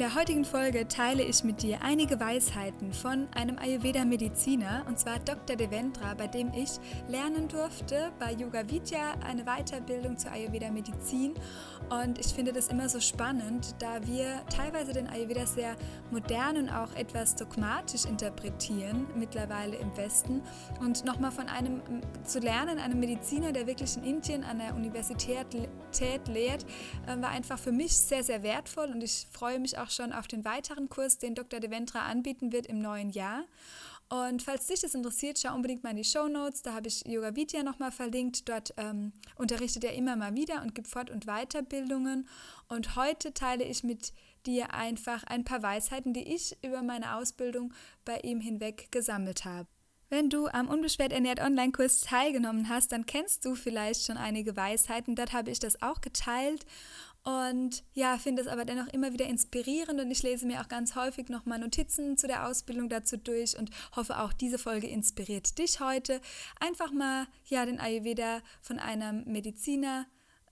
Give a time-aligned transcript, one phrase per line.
[0.00, 5.56] Der heutigen Folge teile ich mit dir einige Weisheiten von einem Ayurveda-Mediziner, und zwar Dr.
[5.56, 6.70] Devendra, bei dem ich
[7.06, 11.34] lernen durfte bei Yoga Vidya eine Weiterbildung zur Ayurveda-Medizin.
[11.90, 15.76] Und ich finde das immer so spannend, da wir teilweise den Ayurveda sehr
[16.10, 20.40] modern und auch etwas dogmatisch interpretieren, mittlerweile im Westen.
[20.80, 21.82] Und nochmal von einem
[22.24, 25.46] zu lernen, einem Mediziner, der wirklich in Indien an der Universität
[26.26, 26.64] lehrt,
[27.06, 30.28] äh, war einfach für mich sehr, sehr wertvoll und ich freue mich auch schon auf
[30.28, 31.60] den weiteren Kurs, den Dr.
[31.60, 33.44] Deventra anbieten wird im neuen Jahr.
[34.08, 36.62] Und falls dich das interessiert, schau unbedingt mal in die Show Notes.
[36.62, 38.48] Da habe ich Yoga Vidya nochmal verlinkt.
[38.48, 42.28] Dort ähm, unterrichtet er immer mal wieder und gibt Fort- und Weiterbildungen.
[42.68, 44.12] Und heute teile ich mit
[44.46, 47.72] dir einfach ein paar Weisheiten, die ich über meine Ausbildung
[48.04, 49.68] bei ihm hinweg gesammelt habe.
[50.12, 55.14] Wenn du am Unbeschwert Ernährt Online-Kurs teilgenommen hast, dann kennst du vielleicht schon einige Weisheiten.
[55.14, 56.66] Dort habe ich das auch geteilt
[57.22, 60.96] und ja, finde es aber dennoch immer wieder inspirierend und ich lese mir auch ganz
[60.96, 65.78] häufig nochmal Notizen zu der Ausbildung dazu durch und hoffe auch diese Folge inspiriert dich
[65.78, 66.20] heute.
[66.58, 70.06] Einfach mal ja den Ayurveda von einem Mediziner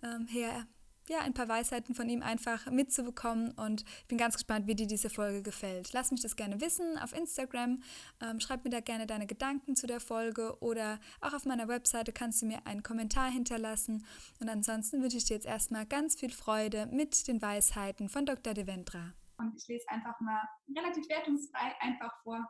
[0.04, 0.68] ähm, her
[1.08, 4.86] ja, ein paar Weisheiten von ihm einfach mitzubekommen und ich bin ganz gespannt, wie dir
[4.86, 5.92] diese Folge gefällt.
[5.92, 7.82] Lass mich das gerne wissen auf Instagram,
[8.20, 12.12] ähm, schreib mir da gerne deine Gedanken zu der Folge oder auch auf meiner Webseite
[12.12, 14.04] kannst du mir einen Kommentar hinterlassen
[14.40, 18.54] und ansonsten wünsche ich dir jetzt erstmal ganz viel Freude mit den Weisheiten von Dr.
[18.54, 19.12] Devendra.
[19.38, 20.42] Und ich lese einfach mal
[20.76, 22.44] relativ wertungsfrei einfach vor,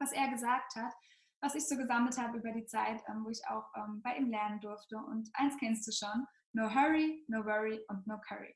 [0.00, 0.92] was er gesagt hat
[1.40, 4.28] was ich so gesammelt habe über die Zeit, ähm, wo ich auch ähm, bei ihm
[4.30, 4.96] lernen durfte.
[4.96, 8.54] Und eins kennst du schon, No hurry, no worry und no curry.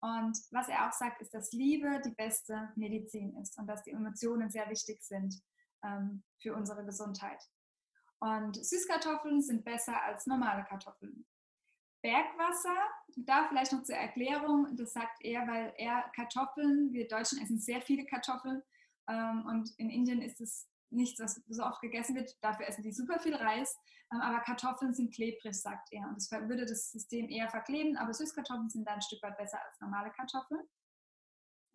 [0.00, 3.92] Und was er auch sagt, ist, dass Liebe die beste Medizin ist und dass die
[3.92, 5.34] Emotionen sehr wichtig sind
[5.82, 7.42] ähm, für unsere Gesundheit.
[8.20, 11.26] Und Süßkartoffeln sind besser als normale Kartoffeln.
[12.02, 12.76] Bergwasser,
[13.16, 17.80] da vielleicht noch zur Erklärung, das sagt er, weil er Kartoffeln, wir Deutschen essen sehr
[17.80, 18.62] viele Kartoffeln
[19.08, 22.36] ähm, und in Indien ist es nichts, was so oft gegessen wird.
[22.42, 23.76] Dafür essen die super viel Reis.
[24.12, 26.08] Ähm, aber Kartoffeln sind klebrig, sagt er.
[26.08, 27.96] Und das würde das System eher verkleben.
[27.96, 30.62] Aber Süßkartoffeln sind dann ein Stück weit besser als normale Kartoffeln.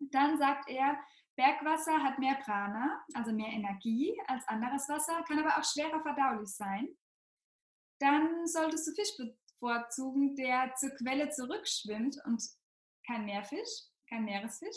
[0.00, 0.98] Dann sagt er,
[1.36, 6.50] Bergwasser hat mehr Prana, also mehr Energie als anderes Wasser, kann aber auch schwerer verdaulich
[6.54, 6.88] sein.
[7.98, 12.42] Dann solltest du Fisch bevorzugen, der zur Quelle zurückschwimmt und
[13.06, 14.76] kein Meerfisch, kein Meeresfisch.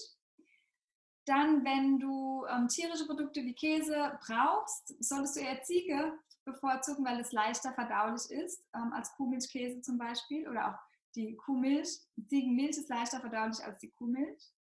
[1.25, 7.19] Dann, wenn du ähm, tierische Produkte wie Käse brauchst, solltest du eher Ziege bevorzugen, weil
[7.19, 10.79] es leichter verdaulich ist ähm, als Kuhmilchkäse zum Beispiel oder auch
[11.15, 12.01] die Kuhmilch.
[12.27, 14.51] Ziegenmilch ist leichter verdaulich als die Kuhmilch.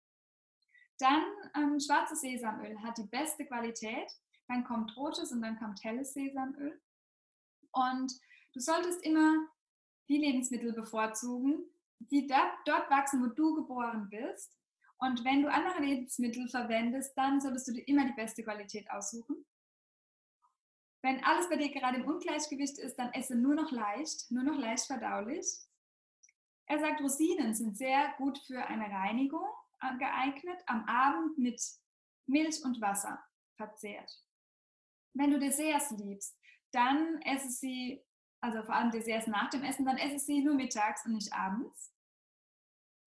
[0.99, 1.25] Dann
[1.57, 4.09] ähm, schwarzes Sesamöl hat die beste Qualität.
[4.47, 6.81] Dann kommt rotes und dann kommt helles Sesamöl.
[7.73, 8.13] Und
[8.53, 9.49] du solltest immer
[10.09, 11.65] die Lebensmittel bevorzugen,
[11.99, 14.57] die dort, dort wachsen, wo du geboren bist
[15.03, 19.45] und wenn du andere Lebensmittel verwendest, dann solltest du dir immer die beste Qualität aussuchen.
[21.03, 24.57] Wenn alles bei dir gerade im Ungleichgewicht ist, dann esse nur noch leicht, nur noch
[24.57, 25.45] leicht verdaulich.
[26.67, 29.49] Er sagt, Rosinen sind sehr gut für eine Reinigung
[29.81, 31.61] äh, geeignet, am Abend mit
[32.27, 33.21] Milch und Wasser
[33.57, 34.25] verzehrt.
[35.15, 36.39] Wenn du Desserts liebst,
[36.71, 38.05] dann esse sie,
[38.41, 41.92] also vor allem Desserts nach dem Essen, dann esse sie nur mittags und nicht abends.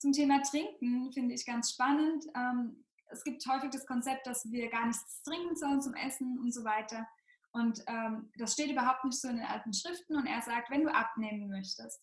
[0.06, 2.26] Zum Thema Trinken finde ich ganz spannend.
[2.36, 6.54] Ähm, es gibt häufig das Konzept, dass wir gar nichts trinken sollen zum Essen und
[6.54, 7.08] so weiter.
[7.54, 10.16] Und ähm, das steht überhaupt nicht so in den alten Schriften.
[10.16, 12.00] Und er sagt, wenn du abnehmen möchtest,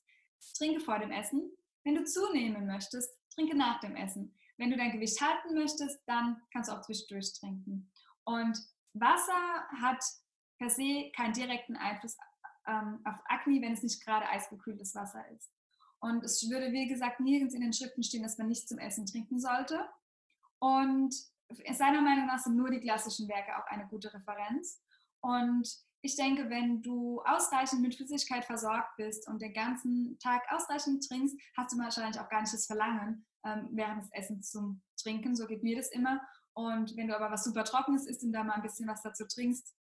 [0.59, 1.49] trinke vor dem Essen.
[1.85, 4.35] Wenn du zunehmen möchtest, trinke nach dem Essen.
[4.57, 7.89] Wenn du dein Gewicht halten möchtest, dann kannst du auch zwischendurch trinken.
[8.25, 8.59] Und
[8.95, 10.03] Wasser hat
[10.59, 12.17] per se keinen direkten Einfluss
[12.67, 15.52] ähm, auf Akne, wenn es nicht gerade eisgekühltes Wasser ist.
[16.03, 19.07] Und es würde, wie gesagt, nirgends in den Schriften stehen, dass man nicht zum Essen
[19.07, 19.89] trinken sollte.
[20.59, 21.15] Und
[21.71, 24.83] seiner Meinung nach sind nur die klassischen Werke auch eine gute Referenz.
[25.21, 25.69] Und
[26.01, 31.37] ich denke, wenn du ausreichend mit Flüssigkeit versorgt bist und den ganzen Tag ausreichend trinkst,
[31.57, 35.37] hast du wahrscheinlich auch gar nicht das Verlangen, ähm, während des Essens zum Trinken.
[35.37, 36.21] So geht mir das immer.
[36.55, 39.25] Und wenn du aber was super Trockenes isst und da mal ein bisschen was dazu
[39.25, 39.73] trinkst,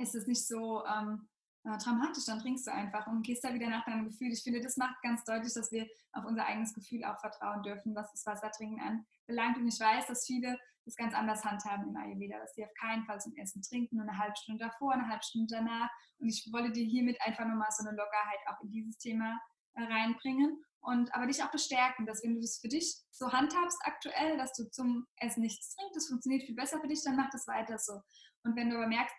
[0.00, 1.28] ist es nicht so ähm,
[1.64, 4.32] äh, dramatisch, dann trinkst du einfach und gehst da wieder nach deinem Gefühl.
[4.32, 7.94] Ich finde, das macht ganz deutlich, dass wir auf unser eigenes Gefühl auch vertrauen dürfen,
[7.94, 9.58] was das Wassertrinken anbelangt.
[9.58, 13.04] Und ich weiß, dass viele das ganz anders handhaben im Ayurveda, dass sie auf keinen
[13.04, 15.90] Fall zum Essen trinken, nur eine halbe Stunde davor, eine halbe Stunde danach.
[16.18, 19.38] Und ich wollte dir hiermit einfach nochmal so eine Lockerheit auch in dieses Thema
[19.74, 23.78] äh, reinbringen und aber dich auch bestärken, dass wenn du das für dich so handhabst
[23.84, 27.30] aktuell, dass du zum Essen nichts trinkst, das funktioniert viel besser für dich, dann mach
[27.30, 28.00] das weiter so.
[28.44, 29.14] Und wenn du aber merkst,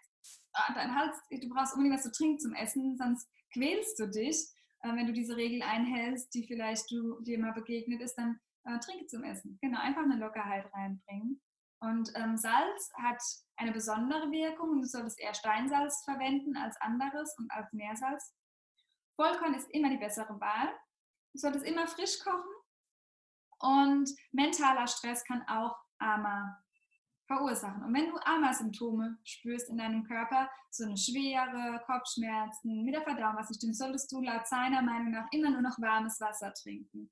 [0.76, 4.38] dein Hals, du brauchst unbedingt was zu trinken zum Essen, sonst quälst du dich.
[4.84, 8.80] Äh, wenn du diese Regel einhältst, die vielleicht du dir mal begegnet ist, dann äh,
[8.80, 9.58] trinke zum Essen.
[9.62, 11.42] Genau, einfach eine Lockerheit reinbringen.
[11.80, 13.22] Und ähm, Salz hat
[13.58, 14.82] eine besondere Wirkung.
[14.82, 18.36] Du solltest eher Steinsalz verwenden als anderes und als Meersalz.
[19.16, 20.70] Vollkorn ist immer die bessere Wahl.
[21.34, 22.50] Du solltest immer frisch kochen.
[23.60, 26.58] Und mentaler Stress kann auch Ama
[27.32, 27.84] verursachen.
[27.84, 33.36] Und wenn du Ama-Symptome spürst in deinem Körper, so eine Schwere, Kopfschmerzen, mit der Verdauung
[33.38, 37.10] was nicht stimmt, solltest du laut seiner Meinung nach immer nur noch warmes Wasser trinken.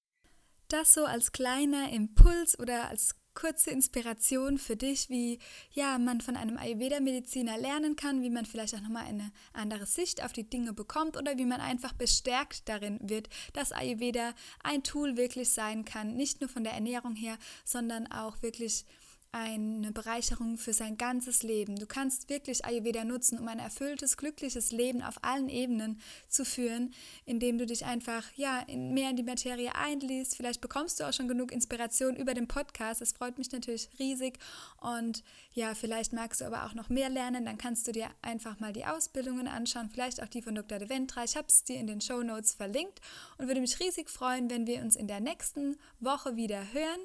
[0.67, 5.39] Das so als kleiner Impuls oder als kurze Inspiration für dich, wie
[5.71, 10.23] ja, man von einem Ayurveda-Mediziner lernen kann, wie man vielleicht auch nochmal eine andere Sicht
[10.23, 14.33] auf die Dinge bekommt oder wie man einfach bestärkt darin wird, dass Ayurveda
[14.63, 18.85] ein Tool wirklich sein kann, nicht nur von der Ernährung her, sondern auch wirklich
[19.31, 21.75] eine Bereicherung für sein ganzes Leben.
[21.75, 26.95] Du kannst wirklich Ayurveda nutzen, um ein erfülltes, glückliches Leben auf allen Ebenen zu führen,
[27.25, 30.35] indem du dich einfach ja, mehr in die Materie einliest.
[30.35, 33.03] Vielleicht bekommst du auch schon genug Inspiration über den Podcast.
[33.03, 34.39] Es freut mich natürlich riesig.
[34.81, 35.23] Und
[35.53, 37.45] ja, vielleicht magst du aber auch noch mehr lernen.
[37.45, 40.79] Dann kannst du dir einfach mal die Ausbildungen anschauen, vielleicht auch die von Dr.
[40.79, 41.23] De Ventra.
[41.23, 42.99] Ich habe es dir in den Show Notes verlinkt
[43.37, 46.99] und würde mich riesig freuen, wenn wir uns in der nächsten Woche wieder hören.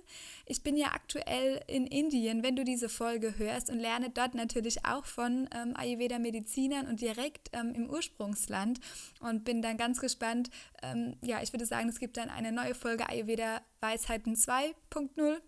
[0.46, 4.34] Ich bin ja aktuell in Indien Indien, wenn du diese Folge hörst und lerne dort
[4.34, 8.78] natürlich auch von ähm, Ayurveda-Medizinern und direkt ähm, im Ursprungsland
[9.18, 10.48] und bin dann ganz gespannt.
[10.82, 15.40] Ähm, ja, ich würde sagen, es gibt dann eine neue Folge Ayurveda Weisheiten 2.0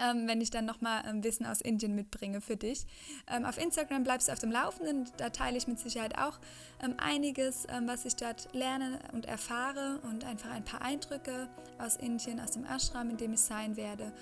[0.00, 2.86] ähm, wenn ich dann nochmal ähm, Wissen aus Indien mitbringe für dich.
[3.28, 6.38] Ähm, auf Instagram bleibst du auf dem Laufenden, da teile ich mit Sicherheit auch
[6.82, 11.48] ähm, einiges, ähm, was ich dort lerne und erfahre und einfach ein paar Eindrücke
[11.78, 14.12] aus Indien, aus dem Ashram, in dem ich sein werde.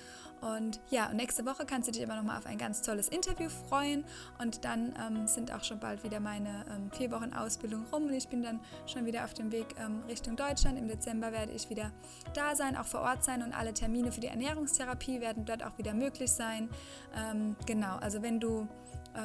[0.41, 4.03] Und ja, nächste Woche kannst du dich aber nochmal auf ein ganz tolles Interview freuen
[4.39, 8.27] und dann ähm, sind auch schon bald wieder meine vier Wochen Ausbildung rum und ich
[8.27, 9.67] bin dann schon wieder auf dem Weg
[10.09, 10.77] Richtung Deutschland.
[10.77, 11.91] Im Dezember werde ich wieder
[12.33, 15.77] da sein, auch vor Ort sein und alle Termine für die Ernährungstherapie werden dort auch
[15.77, 16.69] wieder möglich sein.
[17.15, 18.67] Ähm, genau, also wenn du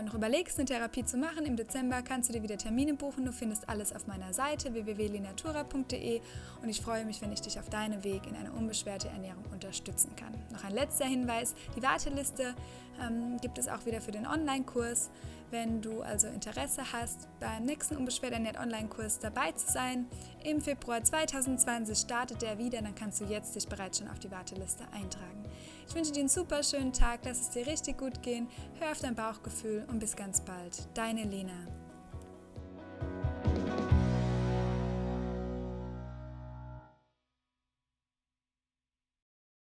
[0.02, 3.24] noch überlegst, eine Therapie zu machen, im Dezember kannst du dir wieder Termine buchen.
[3.24, 6.20] Du findest alles auf meiner Seite www.linatura.de
[6.62, 10.14] und ich freue mich, wenn ich dich auf deinem Weg in eine unbeschwerte Ernährung unterstützen
[10.16, 10.34] kann.
[10.52, 12.54] Noch ein letzter Hinweis, die Warteliste
[13.00, 15.10] ähm, gibt es auch wieder für den Online-Kurs.
[15.50, 20.06] Wenn du also Interesse hast, beim nächsten Unbeschwert ernährt Online-Kurs dabei zu sein,
[20.44, 24.30] im Februar 2020 startet der wieder, dann kannst du jetzt dich bereits schon auf die
[24.30, 25.44] Warteliste eintragen.
[25.88, 28.46] Ich wünsche dir einen super schönen Tag, lass es dir richtig gut gehen,
[28.78, 30.88] hör auf dein Bauchgefühl und bis ganz bald.
[30.94, 31.77] Deine Lena.